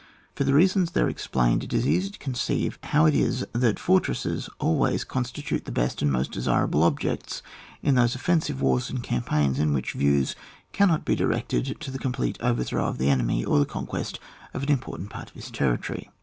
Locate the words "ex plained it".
1.07-1.73